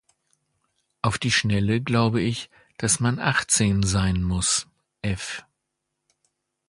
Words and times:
Auf 1.03 1.19
die 1.19 1.29
Schnelle 1.29 1.79
glaube 1.79 2.21
ich, 2.21 2.49
dass 2.77 2.99
man 2.99 3.19
achtzehn 3.19 3.83
sein 3.83 4.23
muss, 4.23 4.67
f 5.03 5.45